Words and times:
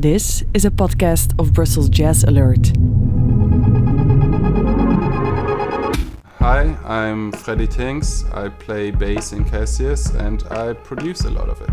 This 0.00 0.44
is 0.54 0.64
a 0.64 0.70
podcast 0.70 1.36
of 1.40 1.52
Brussels 1.52 1.88
Jazz 1.88 2.22
Alert. 2.22 2.70
Hi, 6.38 6.76
I'm 6.86 7.32
Freddy 7.32 7.66
Tinks. 7.66 8.24
I 8.32 8.48
play 8.48 8.92
bass 8.92 9.32
in 9.32 9.44
Cassius 9.44 10.14
and 10.14 10.44
I 10.52 10.74
produce 10.74 11.24
a 11.24 11.30
lot 11.30 11.48
of 11.48 11.60
it. 11.62 11.70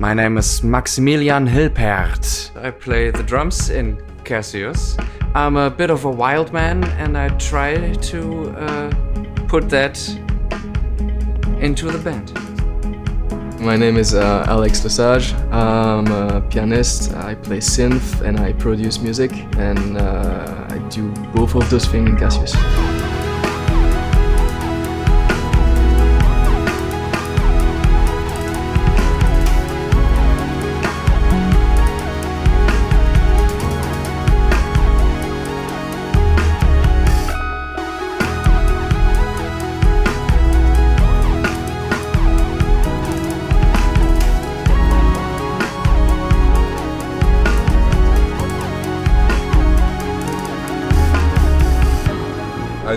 My 0.00 0.12
name 0.12 0.36
is 0.36 0.64
Maximilian 0.64 1.46
Hilpert. 1.46 2.50
I 2.56 2.72
play 2.72 3.12
the 3.12 3.22
drums 3.22 3.70
in 3.70 3.96
Cassius. 4.24 4.96
I'm 5.36 5.56
a 5.56 5.70
bit 5.70 5.90
of 5.90 6.06
a 6.06 6.10
wild 6.10 6.52
man 6.52 6.82
and 6.98 7.16
I 7.16 7.28
try 7.38 7.92
to 7.92 8.50
uh, 8.50 8.90
put 9.46 9.70
that 9.70 9.96
into 11.60 11.92
the 11.92 12.00
band. 12.02 12.47
My 13.60 13.76
name 13.76 13.96
is 13.96 14.14
uh, 14.14 14.44
Alex 14.48 14.84
Lesage. 14.84 15.34
I'm 15.50 16.06
a 16.06 16.40
pianist. 16.40 17.12
I 17.14 17.34
play 17.34 17.58
synth 17.58 18.20
and 18.20 18.38
I 18.38 18.52
produce 18.52 19.00
music, 19.00 19.32
and 19.56 19.98
uh, 19.98 20.66
I 20.70 20.78
do 20.90 21.10
both 21.34 21.56
of 21.56 21.68
those 21.68 21.86
things 21.86 22.08
in 22.08 22.16
Cassius. 22.16 22.54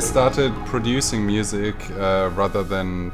Started 0.01 0.51
producing 0.65 1.25
music 1.25 1.75
uh, 1.91 2.31
rather 2.35 2.63
than 2.63 3.11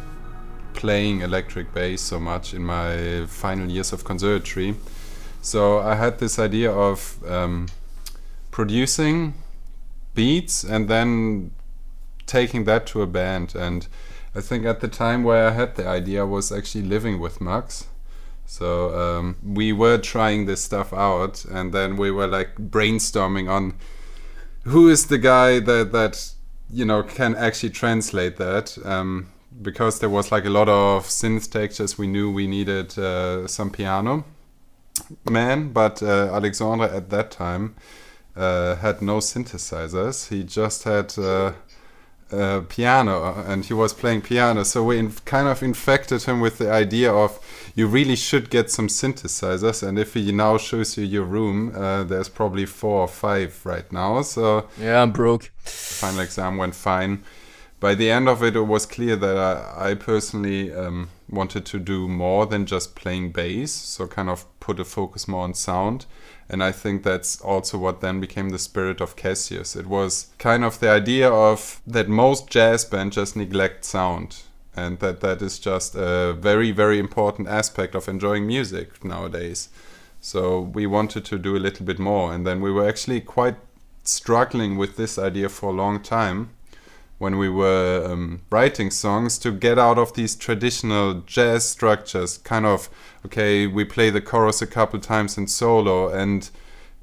playing 0.73 1.19
electric 1.19 1.73
bass 1.73 2.01
so 2.01 2.17
much 2.17 2.53
in 2.53 2.63
my 2.63 3.25
final 3.27 3.69
years 3.69 3.91
of 3.91 4.05
conservatory. 4.05 4.73
So 5.41 5.79
I 5.79 5.95
had 5.95 6.19
this 6.19 6.39
idea 6.39 6.71
of 6.71 7.21
um, 7.29 7.67
producing 8.51 9.33
beats 10.15 10.63
and 10.63 10.87
then 10.87 11.51
taking 12.25 12.63
that 12.63 12.87
to 12.87 13.01
a 13.01 13.07
band. 13.07 13.53
And 13.53 13.87
I 14.33 14.39
think 14.39 14.65
at 14.65 14.79
the 14.79 14.87
time 14.87 15.23
where 15.23 15.47
I 15.49 15.51
had 15.51 15.75
the 15.75 15.87
idea 15.87 16.25
was 16.25 16.51
actually 16.53 16.83
living 16.83 17.19
with 17.19 17.41
Max. 17.41 17.87
So 18.45 18.97
um, 18.97 19.35
we 19.43 19.73
were 19.73 19.97
trying 19.97 20.45
this 20.45 20.63
stuff 20.63 20.93
out, 20.93 21.43
and 21.43 21.73
then 21.73 21.97
we 21.97 22.11
were 22.11 22.27
like 22.27 22.55
brainstorming 22.55 23.49
on 23.49 23.73
who 24.63 24.87
is 24.87 25.07
the 25.07 25.17
guy 25.17 25.59
that 25.59 25.91
that 25.91 26.31
you 26.69 26.85
know 26.85 27.03
can 27.03 27.35
actually 27.35 27.71
translate 27.71 28.37
that. 28.37 28.77
Um, 28.85 29.29
because 29.59 29.99
there 29.99 30.09
was 30.09 30.31
like 30.31 30.45
a 30.45 30.51
lot 30.51 30.69
of 30.69 31.07
synth 31.07 31.51
textures, 31.51 31.97
we 31.97 32.05
knew 32.05 32.31
we 32.31 32.45
needed 32.45 32.97
uh, 32.99 33.47
some 33.47 33.71
piano 33.71 34.23
man, 35.29 35.69
but 35.73 36.01
uh, 36.01 36.33
Alexandre 36.33 36.85
at 36.85 37.09
that 37.09 37.31
time 37.31 37.75
uh, 38.35 38.75
had 38.75 39.01
no 39.01 39.17
synthesizers. 39.17 40.29
He 40.29 40.43
just 40.43 40.83
had 40.83 41.17
uh, 42.31 42.61
piano, 42.67 43.43
and 43.47 43.65
he 43.65 43.73
was 43.73 43.93
playing 43.93 44.21
piano. 44.21 44.63
So 44.63 44.83
we 44.83 45.09
kind 45.25 45.47
of 45.47 45.61
infected 45.63 46.23
him 46.23 46.39
with 46.41 46.57
the 46.57 46.71
idea 46.71 47.11
of 47.13 47.39
you 47.75 47.87
really 47.87 48.15
should 48.15 48.49
get 48.49 48.69
some 48.71 48.87
synthesizers. 48.87 49.87
And 49.87 49.97
if 49.99 50.13
he 50.13 50.31
now 50.31 50.57
shows 50.57 50.97
you 50.97 51.05
your 51.05 51.23
room, 51.25 51.73
uh, 51.75 52.03
there's 52.03 52.29
probably 52.29 52.65
four 52.65 53.01
or 53.01 53.07
five 53.07 53.59
right 53.65 53.91
now. 53.91 54.21
So 54.23 54.67
Yeah, 54.81 55.01
I'm 55.03 55.11
broke. 55.11 55.51
final 55.63 56.21
exam 56.21 56.57
went 56.57 56.75
fine. 56.75 57.23
By 57.79 57.93
the 57.93 58.09
end 58.09 58.27
of 58.27 58.41
it, 58.41 58.55
it 58.55 58.61
was 58.61 58.87
clear 58.87 59.15
that 59.15 59.37
I, 59.37 59.91
I 59.91 59.93
personally 59.93 60.73
um, 60.73 61.09
wanted 61.29 61.63
to 61.67 61.79
do 61.79 62.07
more 62.07 62.47
than 62.47 62.65
just 62.65 62.95
playing 62.95 63.31
bass, 63.33 63.71
so 63.71 64.07
kind 64.07 64.29
of 64.29 64.45
put 64.59 64.79
a 64.79 64.85
focus 64.85 65.27
more 65.27 65.43
on 65.43 65.53
sound. 65.53 66.07
And 66.49 66.63
I 66.63 66.71
think 66.71 67.03
that's 67.03 67.39
also 67.39 67.77
what 67.77 68.01
then 68.01 68.19
became 68.19 68.49
the 68.49 68.57
spirit 68.57 68.99
of 68.99 69.15
Cassius. 69.15 69.75
It 69.75 69.85
was 69.85 70.29
kind 70.39 70.63
of 70.63 70.79
the 70.79 70.89
idea 70.89 71.29
of 71.29 71.81
that 71.85 72.09
most 72.09 72.49
jazz 72.49 72.83
bands 72.83 73.15
just 73.15 73.35
neglect 73.35 73.85
sound, 73.85 74.41
and 74.75 74.97
that 74.99 75.21
that 75.21 75.43
is 75.43 75.59
just 75.59 75.93
a 75.93 76.33
very, 76.33 76.71
very 76.71 76.97
important 76.97 77.47
aspect 77.47 77.93
of 77.93 78.07
enjoying 78.07 78.47
music 78.47 79.05
nowadays. 79.05 79.69
So 80.19 80.61
we 80.61 80.87
wanted 80.87 81.25
to 81.25 81.37
do 81.37 81.55
a 81.55 81.59
little 81.59 81.85
bit 81.85 81.99
more, 81.99 82.33
and 82.33 82.47
then 82.47 82.59
we 82.59 82.71
were 82.71 82.89
actually 82.89 83.21
quite 83.21 83.57
struggling 84.03 84.77
with 84.77 84.95
this 84.95 85.19
idea 85.19 85.49
for 85.49 85.69
a 85.69 85.73
long 85.73 86.01
time 86.01 86.49
when 87.17 87.37
we 87.37 87.49
were 87.49 88.07
um, 88.09 88.41
writing 88.49 88.91
songs 88.91 89.37
to 89.39 89.51
get 89.51 89.79
out 89.79 89.97
of 89.97 90.13
these 90.13 90.35
traditional 90.35 91.21
jazz 91.21 91.67
structures 91.67 92.37
kind 92.39 92.65
of 92.65 92.89
okay 93.25 93.65
we 93.65 93.83
play 93.83 94.09
the 94.09 94.21
chorus 94.21 94.61
a 94.61 94.67
couple 94.67 94.99
times 94.99 95.37
in 95.37 95.47
solo 95.47 96.09
and 96.09 96.51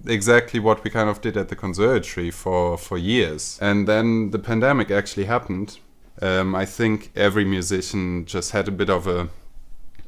exactly 0.06 0.60
what 0.60 0.84
we 0.84 0.90
kind 0.90 1.08
of 1.08 1.20
did 1.20 1.36
at 1.36 1.48
the 1.48 1.56
conservatory 1.56 2.30
for 2.30 2.76
for 2.76 2.98
years. 2.98 3.58
And 3.60 3.88
then 3.88 4.30
the 4.30 4.38
pandemic 4.38 4.90
actually 4.90 5.26
happened. 5.26 5.78
Um, 6.22 6.54
i 6.54 6.64
think 6.64 7.10
every 7.16 7.44
musician 7.44 8.24
just 8.24 8.52
had 8.52 8.68
a 8.68 8.70
bit 8.70 8.88
of 8.88 9.08
a 9.08 9.28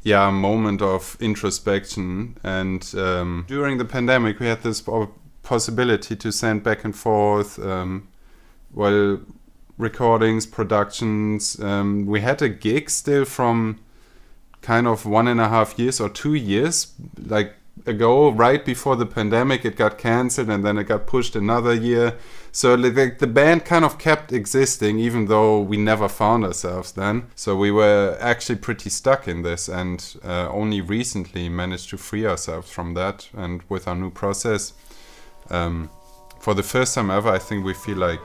yeah 0.03 0.31
moment 0.31 0.83
of 0.83 1.16
introspection. 1.21 2.37
And 2.45 2.83
um, 2.97 3.45
during 3.49 3.78
the 3.78 3.84
pandemic 3.84 4.39
we 4.39 4.47
had 4.47 4.62
this 4.62 4.83
possibility 5.43 6.16
to 6.16 6.33
send 6.33 6.62
back 6.62 6.84
and 6.84 6.95
forth 6.95 7.59
um, 7.59 8.09
well 8.72 9.21
recordings 9.78 10.47
productions 10.47 11.60
um, 11.60 12.06
we 12.06 12.20
had 12.20 12.41
a 12.42 12.48
gig 12.48 12.88
still 12.88 13.25
from 13.25 13.78
kind 14.62 14.87
of 14.87 15.06
one 15.06 15.28
and 15.28 15.41
a 15.41 15.48
half 15.48 15.78
years 15.78 16.00
or 16.00 16.09
two 16.09 16.34
years 16.34 16.94
like 17.19 17.54
ago 17.84 18.31
right 18.31 18.65
before 18.65 18.97
the 18.97 19.06
pandemic 19.06 19.65
it 19.65 19.76
got 19.76 19.98
cancelled 19.98 20.48
and 20.48 20.65
then 20.65 20.78
it 20.78 20.84
got 20.84 21.06
pushed 21.06 21.36
another 21.36 21.75
year. 21.75 22.16
So 22.50 22.75
like 22.75 23.19
the 23.19 23.26
band 23.26 23.65
kind 23.65 23.84
of 23.84 23.98
kept 23.98 24.32
existing 24.32 24.98
even 24.98 25.26
though 25.26 25.60
we 25.60 25.76
never 25.76 26.09
found 26.09 26.44
ourselves 26.44 26.92
then. 26.92 27.28
So 27.34 27.54
we 27.54 27.70
were 27.70 28.16
actually 28.20 28.56
pretty 28.56 28.91
stuck 28.91 29.28
in 29.28 29.42
this 29.42 29.69
and 29.69 30.16
uh, 30.25 30.48
only 30.50 30.81
recently 30.81 31.48
managed 31.48 31.91
to 31.91 31.98
free 31.98 32.26
ourselves 32.26 32.70
from 32.70 32.94
that 32.94 33.28
and 33.36 33.62
with 33.69 33.86
our 33.86 33.94
new 33.94 34.10
process. 34.10 34.72
Um, 35.50 35.91
for 36.41 36.54
the 36.54 36.62
first 36.62 36.94
time 36.94 37.10
ever 37.10 37.28
i 37.28 37.38
think 37.38 37.65
we 37.65 37.75
feel 37.75 37.97
like 37.97 38.20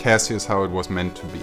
cassius 0.00 0.46
how 0.46 0.64
it 0.64 0.70
was 0.70 0.88
meant 0.88 1.14
to 1.14 1.26
be 1.26 1.42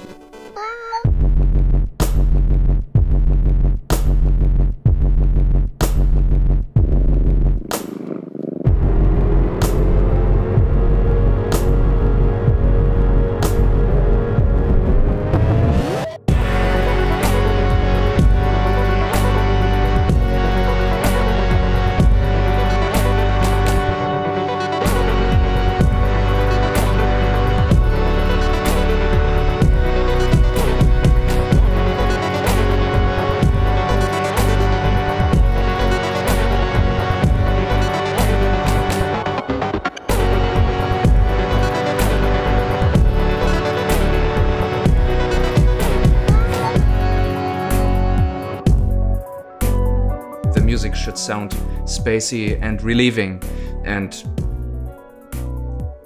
sound 51.28 51.52
spacey 51.84 52.58
and 52.62 52.82
relieving 52.82 53.42
and 53.84 54.24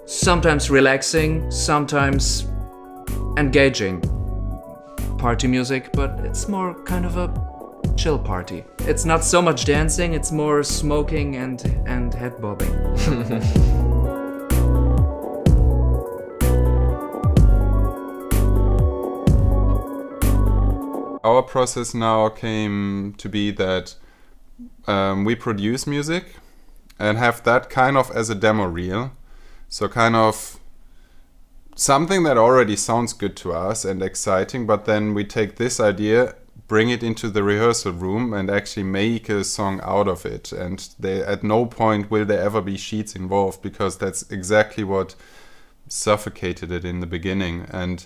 sometimes 0.05 0.69
relaxing, 0.69 1.49
sometimes 1.51 2.47
engaging. 3.37 4.01
Party 5.17 5.47
music, 5.47 5.89
but 5.93 6.19
it's 6.25 6.47
more 6.47 6.73
kind 6.83 7.05
of 7.05 7.17
a 7.17 7.29
chill 7.95 8.17
party. 8.17 8.65
It's 8.79 9.05
not 9.05 9.23
so 9.23 9.41
much 9.41 9.65
dancing, 9.65 10.13
it's 10.13 10.31
more 10.31 10.63
smoking 10.63 11.35
and 11.35 11.63
and 11.85 12.13
head 12.13 12.41
bobbing. 12.41 12.75
our 21.23 21.43
process 21.43 21.93
now 21.93 22.29
came 22.29 23.13
to 23.17 23.29
be 23.29 23.51
that 23.51 23.95
um, 24.87 25.25
we 25.25 25.35
produce 25.35 25.85
music 25.87 26.35
and 26.99 27.17
have 27.17 27.43
that 27.43 27.69
kind 27.69 27.97
of 27.97 28.11
as 28.11 28.29
a 28.29 28.35
demo 28.35 28.65
reel. 28.65 29.11
So 29.69 29.87
kind 29.87 30.15
of 30.15 30.59
something 31.75 32.23
that 32.23 32.37
already 32.37 32.75
sounds 32.75 33.13
good 33.13 33.35
to 33.37 33.53
us 33.53 33.85
and 33.85 34.01
exciting, 34.03 34.65
but 34.67 34.85
then 34.85 35.13
we 35.13 35.23
take 35.23 35.55
this 35.55 35.79
idea, 35.79 36.35
bring 36.67 36.89
it 36.89 37.01
into 37.01 37.29
the 37.29 37.43
rehearsal 37.43 37.93
room, 37.93 38.33
and 38.33 38.49
actually 38.49 38.83
make 38.83 39.29
a 39.29 39.43
song 39.43 39.79
out 39.83 40.07
of 40.07 40.25
it. 40.25 40.51
And 40.51 40.87
they, 40.99 41.23
at 41.23 41.43
no 41.43 41.65
point 41.65 42.11
will 42.11 42.25
there 42.25 42.41
ever 42.41 42.61
be 42.61 42.77
sheets 42.77 43.15
involved 43.15 43.61
because 43.61 43.97
that's 43.97 44.29
exactly 44.29 44.83
what 44.83 45.15
suffocated 45.87 46.71
it 46.71 46.85
in 46.85 46.99
the 46.99 47.07
beginning. 47.07 47.65
And 47.71 48.05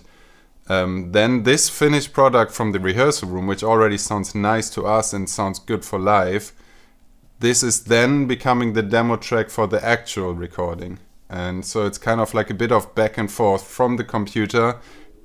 um, 0.68 1.12
then 1.12 1.44
this 1.44 1.68
finished 1.68 2.12
product 2.12 2.52
from 2.52 2.72
the 2.72 2.80
rehearsal 2.80 3.28
room, 3.28 3.46
which 3.46 3.62
already 3.62 3.98
sounds 3.98 4.34
nice 4.34 4.68
to 4.70 4.82
us 4.84 5.12
and 5.12 5.28
sounds 5.28 5.58
good 5.58 5.84
for 5.84 5.98
live, 5.98 6.52
this 7.38 7.62
is 7.62 7.84
then 7.84 8.26
becoming 8.26 8.72
the 8.72 8.82
demo 8.82 9.16
track 9.16 9.50
for 9.50 9.66
the 9.66 9.84
actual 9.84 10.34
recording. 10.34 10.98
And 11.28 11.64
so 11.64 11.86
it's 11.86 11.98
kind 11.98 12.20
of 12.20 12.34
like 12.34 12.50
a 12.50 12.54
bit 12.54 12.72
of 12.72 12.94
back 12.94 13.18
and 13.18 13.30
forth 13.30 13.64
from 13.64 13.96
the 13.96 14.04
computer 14.04 14.78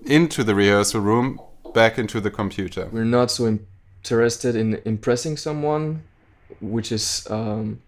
into 0.06 0.44
the 0.44 0.56
rehearsal 0.56 1.02
room, 1.02 1.40
back 1.74 1.98
into 1.98 2.20
the 2.20 2.32
computer. 2.32 2.90
We're 2.92 3.06
not 3.06 3.32
so 3.32 3.60
interested 4.04 4.56
in 4.56 4.82
impressing 4.86 5.38
someone, 5.38 6.04
which 6.60 6.92
is 6.92 7.28
um, 7.30 7.82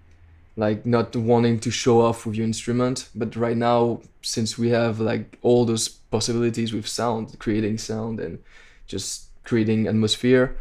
like 0.56 0.86
not 0.86 1.16
wanting 1.16 1.60
to 1.60 1.72
show 1.72 2.02
off 2.02 2.26
with 2.26 2.36
your 2.36 2.46
instrument. 2.46 3.10
But 3.16 3.36
right 3.36 3.58
now, 3.58 4.02
since 4.22 4.58
we 4.58 4.70
have 4.70 5.00
like 5.00 5.40
all 5.42 5.66
those 5.66 5.88
possibilities 5.88 6.74
with 6.74 6.88
sound, 6.88 7.38
creating 7.40 7.78
sound 7.78 8.20
and 8.20 8.40
just 8.88 9.28
creating 9.44 9.88
atmosphere, 9.88 10.58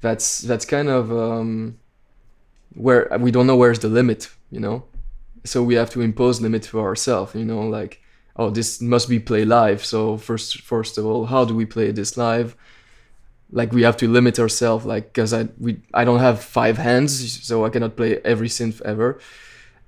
that's 0.00 0.40
that's 0.40 0.64
kind 0.64 0.88
of 0.88 1.12
um, 1.12 1.78
where 2.74 3.08
we 3.20 3.30
don't 3.30 3.46
know 3.46 3.56
where's 3.56 3.78
the 3.78 3.88
limit, 3.88 4.28
you 4.50 4.60
know 4.60 4.84
so 5.44 5.62
we 5.62 5.74
have 5.74 5.90
to 5.90 6.00
impose 6.00 6.40
limit 6.40 6.64
for 6.64 6.80
ourselves 6.80 7.34
you 7.34 7.44
know 7.44 7.62
like 7.62 8.00
oh 8.36 8.50
this 8.50 8.80
must 8.80 9.08
be 9.08 9.18
play 9.18 9.44
live 9.44 9.84
so 9.84 10.16
first 10.16 10.60
first 10.60 10.98
of 10.98 11.04
all 11.04 11.26
how 11.26 11.44
do 11.44 11.54
we 11.54 11.64
play 11.64 11.90
this 11.90 12.16
live 12.16 12.56
like 13.52 13.72
we 13.72 13.82
have 13.82 13.96
to 13.96 14.08
limit 14.08 14.38
ourselves 14.38 14.84
like 14.84 15.12
because 15.12 15.32
i 15.32 15.46
we 15.58 15.80
i 15.94 16.04
don't 16.04 16.20
have 16.20 16.42
five 16.42 16.78
hands 16.78 17.12
so 17.46 17.64
i 17.64 17.68
cannot 17.68 17.96
play 17.96 18.18
every 18.24 18.48
synth 18.48 18.80
ever 18.82 19.18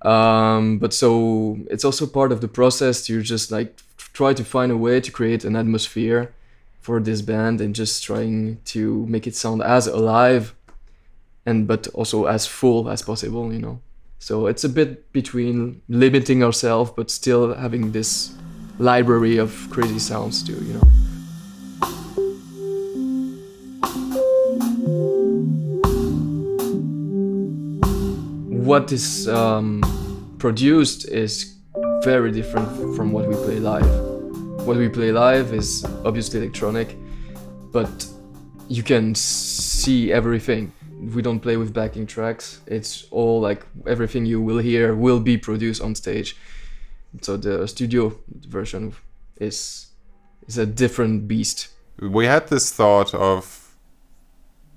um, 0.03 0.79
but 0.79 0.93
so 0.93 1.59
it's 1.71 1.83
also 1.83 2.07
part 2.07 2.31
of 2.31 2.43
the 2.43 2.49
process 2.49 3.07
to 3.07 3.23
just 3.23 3.51
like 3.51 3.81
try 4.13 4.35
to 4.35 4.45
find 4.45 4.71
a 4.71 4.77
way 4.77 5.01
to 5.01 5.11
create 5.11 5.45
an 5.45 5.57
atmosphere 5.57 6.35
for 6.83 7.01
this 7.01 7.23
band 7.23 7.59
and 7.63 7.75
just 7.75 8.05
trying 8.05 8.59
to 8.67 9.07
make 9.07 9.27
it 9.27 9.35
sound 9.35 9.63
as 9.63 9.87
alive 9.87 10.55
and 11.47 11.67
but 11.67 11.89
also 11.95 12.27
as 12.27 12.47
full 12.47 12.91
as 12.91 13.01
possible 13.01 13.53
you 13.53 13.59
know 13.59 13.81
so 14.19 14.47
it's 14.47 14.65
a 14.65 14.69
bit 14.69 15.11
between 15.13 15.81
limiting 15.89 16.43
ourselves 16.45 16.91
but 16.95 17.11
still 17.11 17.55
having 17.55 17.93
this 17.93 18.35
library 18.79 19.37
of 19.39 19.69
crazy 19.71 19.99
sounds 19.99 20.43
too, 20.43 20.55
you 20.65 20.75
know. 20.75 21.14
What 28.65 28.93
is 28.93 29.29
um, 29.29 29.83
produced 30.39 31.07
is 31.09 31.57
very 32.03 32.33
different 32.33 32.97
from 32.97 33.13
what 33.13 33.29
we 33.29 33.35
play 33.35 33.61
live. 33.61 33.85
What 34.67 34.79
we 34.79 34.89
play 34.89 35.13
live 35.13 35.53
is 35.53 35.85
obviously 36.03 36.41
electronic, 36.41 36.97
but 37.73 38.07
you 38.69 38.83
can 38.83 39.15
see 39.15 40.11
everything 40.11 40.73
we 41.15 41.21
don't 41.21 41.41
play 41.41 41.59
with 41.59 41.75
backing 41.75 42.07
tracks. 42.07 42.61
It's 42.67 43.07
all 43.11 43.39
like 43.39 43.67
everything 43.87 44.25
you 44.25 44.41
will 44.41 44.61
hear 44.61 44.95
will 44.95 45.21
be 45.21 45.37
produced 45.37 45.83
on 45.83 45.95
stage. 45.95 46.35
So 47.21 47.37
the 47.37 47.69
studio 47.69 48.19
version 48.49 48.95
is 49.39 49.89
is 50.49 50.57
a 50.57 50.65
different 50.65 51.29
beast. 51.29 51.69
We 52.01 52.25
had 52.25 52.49
this 52.49 52.73
thought 52.73 53.13
of 53.13 53.64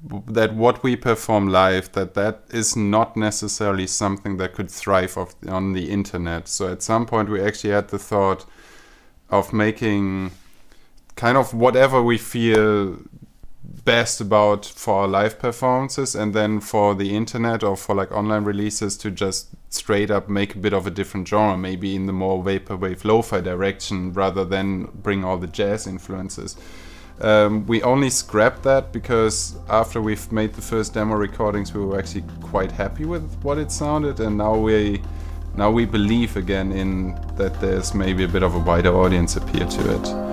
that 0.03 0.53
what 0.53 0.83
we 0.83 0.95
perform 0.95 1.47
live 1.47 1.91
that 1.93 2.13
that 2.13 2.43
is 2.49 2.75
not 2.75 3.17
necessarily 3.17 3.87
something 3.87 4.37
that 4.37 4.53
could 4.53 4.69
thrive 4.69 5.17
of, 5.17 5.35
on 5.47 5.73
the 5.73 5.89
internet. 5.89 6.47
So 6.47 6.71
at 6.71 6.83
some 6.83 7.05
point 7.05 7.29
we 7.29 7.41
actually 7.41 7.71
had 7.71 7.89
the 7.89 7.99
thought 7.99 8.45
of 9.29 9.51
making 9.53 10.31
kind 11.15 11.37
of 11.37 11.53
whatever 11.53 12.01
we 12.01 12.17
feel 12.17 12.97
best 13.63 14.21
about 14.21 14.65
for 14.65 15.01
our 15.01 15.07
live 15.07 15.39
performances 15.39 16.15
and 16.15 16.33
then 16.33 16.59
for 16.59 16.95
the 16.95 17.15
internet 17.15 17.63
or 17.63 17.75
for 17.75 17.95
like 17.95 18.11
online 18.11 18.43
releases 18.43 18.97
to 18.97 19.11
just 19.11 19.49
straight 19.69 20.09
up 20.11 20.29
make 20.29 20.55
a 20.55 20.57
bit 20.57 20.73
of 20.73 20.87
a 20.87 20.91
different 20.91 21.27
genre 21.27 21.57
maybe 21.57 21.95
in 21.95 22.05
the 22.05 22.13
more 22.13 22.43
vaporwave 22.43 23.03
lo-fi 23.03 23.41
direction 23.41 24.13
rather 24.13 24.45
than 24.45 24.85
bring 24.85 25.23
all 25.23 25.37
the 25.37 25.47
jazz 25.47 25.85
influences 25.85 26.55
um, 27.21 27.65
we 27.65 27.81
only 27.81 28.09
scrapped 28.09 28.63
that 28.63 28.91
because 28.91 29.57
after 29.69 30.01
we've 30.01 30.31
made 30.31 30.53
the 30.53 30.61
first 30.61 30.93
demo 30.93 31.15
recordings 31.15 31.73
we 31.73 31.83
were 31.83 31.97
actually 31.97 32.23
quite 32.41 32.71
happy 32.71 33.05
with 33.05 33.31
what 33.41 33.57
it 33.57 33.71
sounded 33.71 34.19
and 34.19 34.37
now 34.37 34.55
we 34.55 35.01
now 35.55 35.71
we 35.71 35.85
believe 35.85 36.37
again 36.37 36.71
in 36.71 37.19
that 37.35 37.59
there's 37.59 37.93
maybe 37.95 38.23
a 38.23 38.27
bit 38.27 38.43
of 38.43 38.53
a 38.55 38.59
wider 38.59 38.93
audience 38.93 39.35
appeal 39.35 39.67
to 39.67 39.95
it 39.95 40.26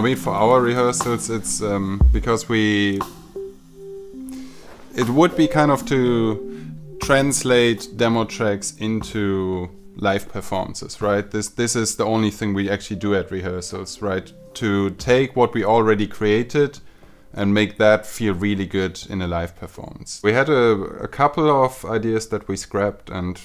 mean, 0.00 0.16
for 0.16 0.32
our 0.32 0.60
rehearsals, 0.60 1.30
it's 1.30 1.62
um, 1.62 2.00
because 2.12 2.48
we. 2.48 3.00
It 4.96 5.08
would 5.08 5.36
be 5.36 5.48
kind 5.48 5.70
of 5.70 5.86
to 5.86 6.54
translate 7.00 7.96
demo 7.96 8.24
tracks 8.24 8.74
into 8.78 9.68
live 9.96 10.28
performances, 10.28 11.00
right? 11.00 11.30
This 11.30 11.48
this 11.48 11.76
is 11.76 11.96
the 11.96 12.04
only 12.04 12.30
thing 12.30 12.54
we 12.54 12.70
actually 12.70 12.96
do 12.96 13.14
at 13.14 13.30
rehearsals, 13.30 14.02
right? 14.02 14.32
To 14.54 14.90
take 14.90 15.36
what 15.36 15.54
we 15.54 15.64
already 15.64 16.06
created 16.06 16.80
and 17.32 17.52
make 17.52 17.78
that 17.78 18.06
feel 18.06 18.34
really 18.34 18.66
good 18.66 19.00
in 19.08 19.20
a 19.20 19.26
live 19.26 19.56
performance. 19.56 20.20
We 20.22 20.32
had 20.32 20.48
a, 20.48 20.70
a 21.02 21.08
couple 21.08 21.50
of 21.50 21.84
ideas 21.84 22.28
that 22.28 22.46
we 22.48 22.56
scrapped, 22.56 23.10
and 23.10 23.40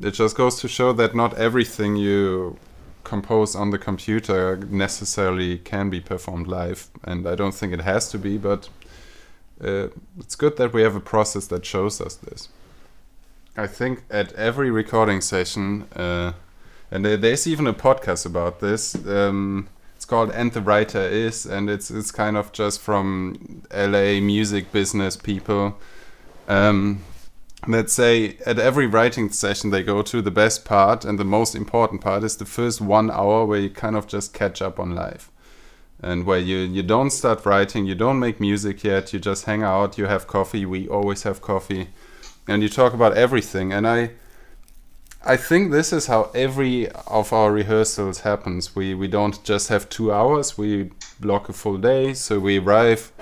it 0.00 0.12
just 0.12 0.36
goes 0.36 0.60
to 0.60 0.68
show 0.68 0.92
that 0.92 1.14
not 1.14 1.34
everything 1.38 1.96
you 1.96 2.58
compose 3.04 3.54
on 3.54 3.70
the 3.70 3.78
computer 3.78 4.56
necessarily 4.56 5.58
can 5.58 5.90
be 5.90 6.00
performed 6.00 6.46
live, 6.46 6.88
and 7.04 7.26
I 7.26 7.34
don't 7.34 7.54
think 7.54 7.72
it 7.72 7.80
has 7.80 8.08
to 8.10 8.18
be, 8.18 8.38
but 8.38 8.68
uh, 9.62 9.88
it's 10.18 10.36
good 10.36 10.56
that 10.56 10.72
we 10.72 10.82
have 10.82 10.96
a 10.96 11.00
process 11.00 11.46
that 11.48 11.64
shows 11.64 12.00
us 12.00 12.14
this. 12.14 12.48
I 13.56 13.66
think 13.66 14.04
at 14.10 14.32
every 14.34 14.70
recording 14.70 15.20
session, 15.20 15.82
uh, 15.94 16.32
and 16.90 17.04
there's 17.04 17.46
even 17.46 17.66
a 17.66 17.74
podcast 17.74 18.24
about 18.26 18.60
this. 18.60 18.94
Um, 19.06 19.68
it's 19.96 20.04
called 20.04 20.30
"And 20.30 20.52
the 20.52 20.62
Writer 20.62 21.02
Is," 21.02 21.46
and 21.46 21.68
it's 21.68 21.90
it's 21.90 22.10
kind 22.10 22.36
of 22.36 22.52
just 22.52 22.80
from 22.80 23.62
LA 23.72 24.20
music 24.20 24.72
business 24.72 25.16
people. 25.16 25.78
Um, 26.48 27.04
let's 27.66 27.92
say 27.92 28.36
at 28.46 28.58
every 28.58 28.86
writing 28.86 29.30
session 29.30 29.70
they 29.70 29.82
go 29.82 30.02
to 30.02 30.22
the 30.22 30.30
best 30.30 30.64
part 30.64 31.04
and 31.04 31.18
the 31.18 31.24
most 31.24 31.54
important 31.54 32.00
part 32.00 32.24
is 32.24 32.36
the 32.36 32.44
first 32.44 32.80
one 32.80 33.10
hour 33.10 33.44
where 33.44 33.60
you 33.60 33.70
kind 33.70 33.96
of 33.96 34.06
just 34.06 34.32
catch 34.32 34.62
up 34.62 34.80
on 34.80 34.94
life 34.94 35.30
and 36.02 36.24
where 36.24 36.38
you 36.38 36.58
you 36.58 36.82
don't 36.82 37.10
start 37.10 37.44
writing 37.44 37.84
you 37.84 37.94
don't 37.94 38.18
make 38.18 38.40
music 38.40 38.82
yet 38.82 39.12
you 39.12 39.18
just 39.18 39.44
hang 39.44 39.62
out 39.62 39.98
you 39.98 40.06
have 40.06 40.26
coffee 40.26 40.64
we 40.64 40.88
always 40.88 41.24
have 41.24 41.42
coffee 41.42 41.88
and 42.48 42.62
you 42.62 42.68
talk 42.68 42.94
about 42.94 43.16
everything 43.16 43.72
and 43.72 43.86
i 43.86 44.10
i 45.24 45.36
think 45.36 45.70
this 45.70 45.92
is 45.92 46.06
how 46.06 46.30
every 46.34 46.88
of 47.06 47.30
our 47.32 47.52
rehearsals 47.52 48.20
happens 48.20 48.74
we 48.74 48.94
we 48.94 49.06
don't 49.06 49.44
just 49.44 49.68
have 49.68 49.86
two 49.90 50.10
hours 50.10 50.56
we 50.56 50.90
block 51.20 51.48
a 51.48 51.52
full 51.52 51.76
day. 51.76 52.14
So 52.14 52.38
we 52.40 52.58
arrive, 52.58 53.12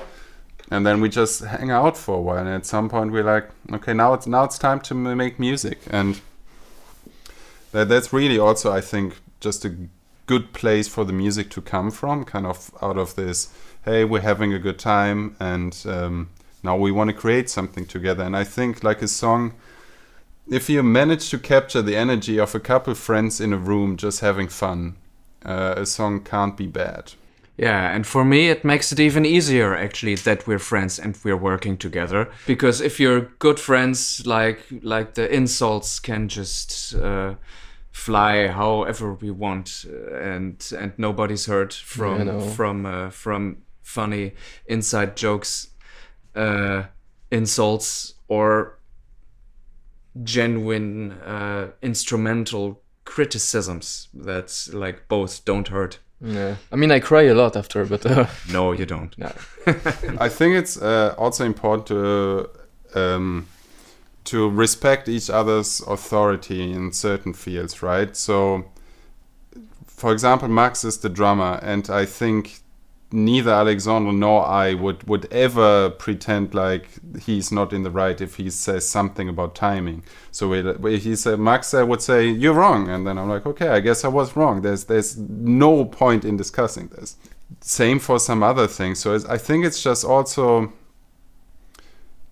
and 0.71 0.87
then 0.87 1.01
we 1.01 1.09
just 1.09 1.45
hang 1.45 1.71
out 1.71 1.97
for 1.97 2.17
a 2.17 2.21
while. 2.21 2.39
And 2.39 2.49
at 2.49 2.67
some 2.67 2.89
point, 2.89 3.13
we're 3.13 3.25
like, 3.25 3.49
okay, 3.73 3.95
now 3.95 4.15
it's 4.15 4.27
now 4.27 4.45
it's 4.45 4.59
time 4.59 4.81
to 4.81 4.95
make 4.95 5.39
music, 5.39 5.79
and 5.91 6.21
that 7.73 7.89
that's 7.89 8.13
really 8.13 8.39
also, 8.39 8.73
I 8.73 8.81
think, 8.81 9.21
just 9.41 9.65
a 9.65 9.77
good 10.27 10.53
place 10.53 10.89
for 10.89 11.05
the 11.05 11.13
music 11.13 11.51
to 11.51 11.61
come 11.61 11.91
from, 11.91 12.25
kind 12.25 12.47
of 12.47 12.71
out 12.83 12.99
of 12.99 13.15
this. 13.15 13.53
Hey, 13.85 14.05
we're 14.05 14.21
having 14.21 14.53
a 14.53 14.59
good 14.59 14.79
time, 14.79 15.37
and 15.41 15.77
um, 15.87 16.29
now 16.63 16.77
we 16.77 16.91
want 16.93 17.09
to 17.09 17.15
create 17.15 17.49
something 17.49 17.87
together. 17.87 18.25
And 18.25 18.37
I 18.37 18.45
think 18.45 18.85
like 18.85 19.01
a 19.03 19.09
song 19.09 19.55
if 20.51 20.71
you 20.71 20.83
manage 20.83 21.29
to 21.31 21.39
capture 21.39 21.83
the 21.83 21.97
energy 21.97 22.39
of 22.39 22.55
a 22.55 22.61
couple 22.61 22.95
friends 22.95 23.41
in 23.41 23.53
a 23.53 23.59
room 23.59 23.97
just 23.97 24.21
having 24.21 24.49
fun, 24.49 24.97
uh, 25.45 25.75
a 25.77 25.85
song 25.85 26.21
can't 26.25 26.57
be 26.57 26.67
bad. 26.67 27.13
Yeah, 27.59 27.93
and 27.93 28.07
for 28.07 28.25
me, 28.25 28.51
it 28.51 28.65
makes 28.65 28.93
it 28.93 29.01
even 29.01 29.27
easier 29.27 29.75
actually 29.75 30.15
that 30.15 30.47
we're 30.47 30.61
friends 30.61 30.99
and 30.99 31.19
we're 31.25 31.37
working 31.37 31.77
together. 31.77 32.31
Because 32.47 32.81
if 32.81 33.01
you're 33.01 33.33
good 33.41 33.59
friends, 33.59 34.25
like 34.25 34.61
like 34.83 35.15
the 35.15 35.29
insults 35.35 35.99
can 35.99 36.29
just 36.29 36.95
uh, 36.95 37.35
fly 37.91 38.47
however 38.47 39.13
we 39.13 39.33
want, 39.33 39.85
uh, 39.89 40.15
and 40.19 40.73
and 40.79 40.93
nobody's 40.99 41.47
hurt 41.47 41.75
from 41.75 42.27
know. 42.27 42.41
from 42.41 42.87
uh, 42.87 43.11
from 43.11 43.57
funny 43.83 44.35
inside 44.67 45.17
jokes, 45.17 45.71
uh, 46.37 46.85
insults 47.33 48.15
or 48.29 48.79
genuine 50.23 51.11
uh, 51.11 51.73
instrumental 51.83 52.81
criticisms 53.05 54.09
that 54.15 54.69
like 54.73 55.09
both 55.09 55.45
don't 55.45 55.69
hurt. 55.69 55.99
Yeah. 56.21 56.57
I 56.73 56.77
mean, 56.77 56.91
I 56.91 57.01
cry 57.01 57.23
a 57.23 57.35
lot 57.35 57.57
after, 57.57 57.85
but 57.85 58.05
uh, 58.05 58.27
No, 58.53 58.73
you 58.73 58.87
don't. 58.87 59.17
no. 59.19 59.33
I 60.19 60.29
think 60.29 60.55
it's 60.57 60.77
uh, 60.81 61.15
also 61.17 61.45
important 61.45 61.87
to 61.89 62.51
um, 62.95 63.47
to 64.25 64.49
respect 64.51 65.09
each 65.09 65.31
other's 65.31 65.81
authority 65.87 66.73
in 66.73 66.93
certain 66.93 67.33
fields, 67.35 67.83
right? 67.83 68.17
So, 68.17 68.65
for 69.87 70.13
example, 70.13 70.49
Max 70.49 70.85
is 70.85 70.99
the 70.99 71.09
drummer, 71.09 71.61
and 71.63 71.89
I 71.89 72.05
think 72.05 72.61
neither 73.11 73.51
Alexander 73.51 74.13
nor 74.13 74.47
I 74.47 74.75
would 74.75 75.09
would 75.09 75.33
ever 75.33 75.91
pretend 75.91 76.55
like 76.55 76.89
he's 77.21 77.51
not 77.51 77.73
in 77.73 77.83
the 77.83 77.91
right 77.91 78.21
if 78.21 78.37
he 78.37 78.51
says 78.51 78.89
something 78.89 79.29
about 79.29 79.55
timing. 79.55 80.03
So 80.31 80.49
we, 80.49 80.99
he 80.99 81.17
said 81.17 81.41
Max 81.41 81.73
I 81.73 81.83
would 81.83 82.03
say 82.03 82.29
you're 82.29 82.55
wrong, 82.55 82.89
and 82.89 83.07
then 83.07 83.19
I'm 83.19 83.29
like, 83.29 83.47
okay, 83.47 83.69
I 83.69 83.81
guess 83.81 84.05
I 84.05 84.09
was 84.09 84.37
wrong. 84.37 84.63
There's 84.63 84.85
there's 84.85 85.17
no 85.17 85.85
point 85.85 86.25
in 86.25 86.37
discussing 86.37 86.89
this. 86.89 87.17
Same 87.61 87.99
for 87.99 88.19
some 88.19 88.43
other 88.43 88.67
things. 88.67 88.99
So 88.99 89.19
I 89.29 89.39
think 89.39 89.65
it's 89.65 89.83
just 89.83 90.05
also 90.05 90.73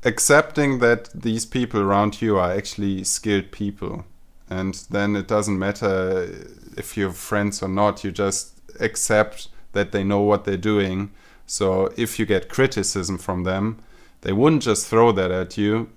accepting 0.04 0.78
that 0.80 1.08
these 1.14 1.46
people 1.46 1.80
around 1.80 2.20
you 2.20 2.36
are 2.36 2.52
actually 2.52 3.02
skilled 3.04 3.50
people, 3.50 4.04
and 4.50 4.74
then 4.90 5.16
it 5.16 5.26
doesn't 5.26 5.58
matter 5.58 6.28
if 6.76 6.98
you're 6.98 7.12
friends 7.12 7.62
or 7.62 7.68
not. 7.68 8.04
You 8.04 8.10
just 8.10 8.60
accept 8.78 9.48
that 9.76 9.92
they 9.92 10.02
know 10.02 10.20
what 10.20 10.44
they're 10.44 10.56
doing. 10.56 11.10
So 11.46 11.92
if 11.96 12.18
you 12.18 12.26
get 12.26 12.48
criticism 12.48 13.18
from 13.18 13.44
them, 13.44 13.78
they 14.22 14.32
wouldn't 14.32 14.62
just 14.62 14.86
throw 14.88 15.12
that 15.12 15.30
at 15.30 15.56
you. 15.56 15.88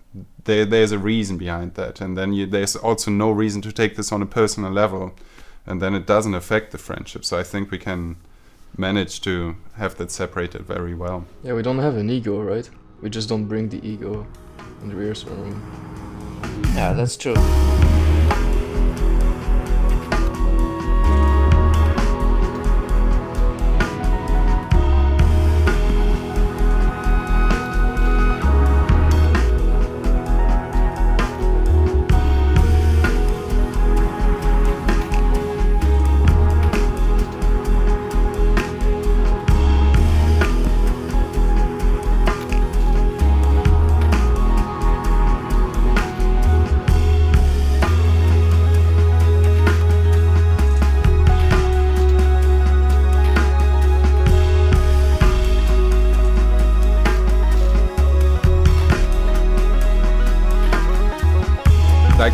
There, 0.44 0.66
there's 0.66 0.92
a 0.92 1.00
reason 1.00 1.38
behind 1.38 1.76
that, 1.76 2.02
and 2.02 2.18
then 2.18 2.34
you, 2.34 2.46
there's 2.46 2.76
also 2.76 3.12
no 3.12 3.32
reason 3.32 3.62
to 3.64 3.72
take 3.72 3.96
this 3.96 4.12
on 4.12 4.22
a 4.22 4.26
personal 4.26 4.72
level, 4.72 5.14
and 5.66 5.82
then 5.82 5.96
it 5.96 6.06
doesn't 6.06 6.34
affect 6.34 6.72
the 6.72 6.78
friendship. 6.78 7.24
So 7.24 7.38
I 7.40 7.44
think 7.44 7.72
we 7.72 7.78
can 7.78 8.18
manage 8.78 9.22
to 9.22 9.56
have 9.76 9.96
that 9.98 10.12
separated 10.12 10.62
very 10.62 10.96
well. 10.96 11.26
Yeah, 11.44 11.54
we 11.54 11.62
don't 11.62 11.80
have 11.80 11.96
an 11.98 12.10
ego, 12.10 12.42
right? 12.42 12.70
We 13.02 13.10
just 13.10 13.30
don't 13.30 13.46
bring 13.46 13.70
the 13.70 13.86
ego 13.88 14.28
in 14.82 14.90
the 14.90 14.96
rehearsal 14.96 15.32
room. 15.32 15.60
Yeah, 16.76 16.94
that's 16.94 17.16
true. 17.18 17.36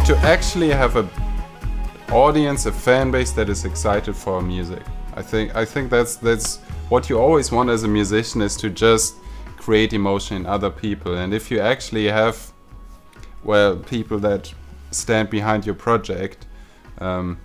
To 0.05 0.15
actually 0.17 0.69
have 0.69 0.97
a 0.97 1.09
audience 2.11 2.67
a 2.67 2.71
fan 2.71 3.09
base 3.09 3.31
that 3.31 3.49
is 3.49 3.65
excited 3.65 4.15
for 4.15 4.39
music. 4.39 4.83
I 5.15 5.23
think 5.23 5.55
i 5.55 5.65
think 5.65 5.89
that's 5.89 6.15
that's 6.17 6.57
what 6.89 7.09
you 7.09 7.17
always 7.19 7.51
want 7.51 7.71
as 7.71 7.81
a 7.83 7.87
musician 7.87 8.43
is 8.43 8.55
to 8.57 8.69
just 8.69 9.15
create 9.57 9.93
emotion 9.93 10.37
in 10.37 10.45
other 10.45 10.69
people. 10.69 11.17
And 11.17 11.33
if 11.33 11.49
you 11.49 11.59
actually 11.59 12.05
have 12.05 12.35
well 13.43 13.77
people 13.77 14.19
that 14.19 14.53
stand 14.91 15.31
behind 15.31 15.65
your 15.65 15.73
project 15.73 16.45
um, 16.99 17.39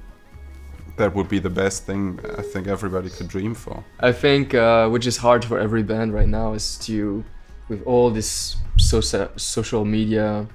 that 0.98 1.14
would 1.14 1.30
be 1.30 1.38
the 1.38 1.54
best 1.62 1.86
thing 1.86 2.20
i 2.36 2.42
think 2.42 2.66
everybody 2.66 3.08
could 3.08 3.28
dream 3.28 3.54
for. 3.54 3.82
I 4.00 4.12
think 4.12 4.52
uh, 4.52 4.86
which 4.90 5.06
is 5.06 5.16
hard 5.16 5.46
for 5.46 5.58
every 5.58 5.82
band 5.82 6.12
right 6.12 6.28
now 6.28 6.52
is 6.52 6.76
to, 6.86 7.24
with 7.70 7.82
all 7.86 8.10
this 8.10 8.56
social 8.76 9.28
social 9.36 9.86
media 9.86 10.46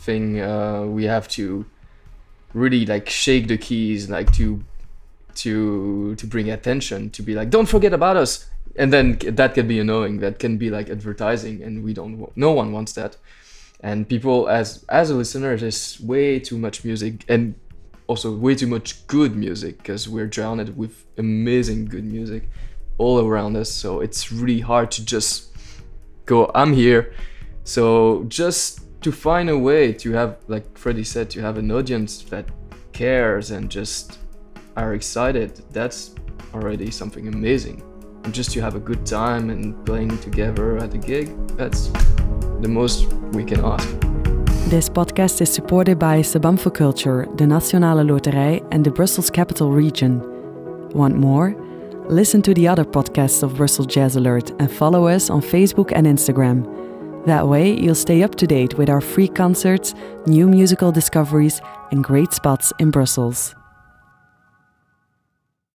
thing, 0.00 0.40
uh, 0.40 0.84
we 0.84 1.04
have 1.04 1.28
to 1.28 1.66
really 2.54 2.84
like 2.86 3.08
shake 3.08 3.48
the 3.48 3.58
keys, 3.58 4.10
like 4.10 4.32
to 4.34 4.64
to 5.36 6.14
to 6.16 6.26
bring 6.26 6.50
attention, 6.50 7.10
to 7.10 7.22
be 7.22 7.34
like, 7.34 7.50
don't 7.50 7.66
forget 7.68 7.92
about 7.92 8.16
us, 8.16 8.46
and 8.76 8.92
then 8.92 9.18
that 9.22 9.54
can 9.54 9.68
be 9.68 9.78
annoying. 9.78 10.20
That 10.20 10.38
can 10.38 10.58
be 10.58 10.70
like 10.70 10.90
advertising, 10.90 11.62
and 11.62 11.84
we 11.84 11.94
don't. 11.94 12.36
No 12.36 12.52
one 12.52 12.72
wants 12.72 12.92
that. 12.94 13.16
And 13.82 14.08
people, 14.08 14.48
as 14.48 14.84
as 14.88 15.10
a 15.10 15.14
listener, 15.14 15.56
there's 15.56 16.00
way 16.00 16.38
too 16.38 16.58
much 16.58 16.84
music, 16.84 17.24
and 17.28 17.54
also 18.06 18.36
way 18.36 18.54
too 18.54 18.66
much 18.66 19.06
good 19.06 19.36
music 19.36 19.78
because 19.78 20.08
we're 20.08 20.26
drowned 20.26 20.76
with 20.76 21.04
amazing 21.16 21.84
good 21.86 22.04
music 22.04 22.48
all 22.98 23.24
around 23.24 23.56
us. 23.56 23.70
So 23.70 24.00
it's 24.00 24.32
really 24.32 24.60
hard 24.60 24.90
to 24.92 25.04
just 25.04 25.50
go, 26.26 26.50
I'm 26.54 26.72
here. 26.72 27.14
So 27.64 28.24
just 28.28 28.80
to 29.00 29.10
find 29.10 29.48
a 29.48 29.56
way 29.56 29.92
to 29.94 30.12
have, 30.12 30.36
like 30.48 30.76
Freddie 30.76 31.04
said, 31.04 31.30
to 31.30 31.40
have 31.40 31.56
an 31.56 31.70
audience 31.70 32.22
that 32.24 32.46
cares 32.92 33.50
and 33.50 33.70
just 33.70 34.18
are 34.76 34.94
excited, 34.94 35.62
that's 35.70 36.14
already 36.54 36.90
something 36.90 37.28
amazing. 37.28 37.82
And 38.24 38.34
just 38.34 38.50
to 38.52 38.60
have 38.60 38.74
a 38.74 38.80
good 38.80 39.06
time 39.06 39.48
and 39.48 39.84
playing 39.86 40.18
together 40.18 40.76
at 40.76 40.92
a 40.92 40.98
gig, 40.98 41.34
that's 41.56 41.88
the 42.60 42.68
most 42.68 43.10
we 43.32 43.42
can 43.42 43.64
ask. 43.64 43.88
This 44.68 44.90
podcast 44.90 45.40
is 45.40 45.50
supported 45.50 45.98
by 45.98 46.20
Sabam 46.20 46.58
Culture, 46.74 47.26
the 47.36 47.46
Nationale 47.46 48.04
Loterij, 48.04 48.66
and 48.70 48.84
the 48.84 48.90
Brussels 48.90 49.30
Capital 49.30 49.72
Region. 49.72 50.20
Want 50.90 51.16
more? 51.16 51.56
Listen 52.08 52.42
to 52.42 52.52
the 52.52 52.68
other 52.68 52.84
podcasts 52.84 53.42
of 53.42 53.56
Brussels 53.56 53.86
Jazz 53.86 54.16
Alert 54.16 54.50
and 54.60 54.70
follow 54.70 55.06
us 55.06 55.30
on 55.30 55.40
Facebook 55.40 55.90
and 55.94 56.06
Instagram. 56.06 56.89
That 57.26 57.48
way, 57.48 57.78
you'll 57.78 57.94
stay 57.94 58.22
up 58.22 58.34
to 58.36 58.46
date 58.46 58.78
with 58.78 58.88
our 58.88 59.00
free 59.00 59.28
concerts, 59.28 59.94
new 60.26 60.48
musical 60.48 60.90
discoveries, 60.90 61.60
and 61.90 62.02
great 62.02 62.32
spots 62.32 62.72
in 62.78 62.90
Brussels. 62.90 63.54